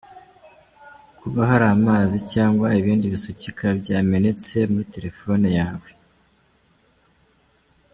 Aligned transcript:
Kuba 1.19 1.41
hari 1.49 1.65
amazi 1.77 2.17
cyangwa 2.33 2.67
ibindi 2.79 3.05
bisukika 3.13 3.65
byamenetse 3.79 4.57
muri 4.71 4.85
telefone 4.95 5.47
yawe. 5.59 5.89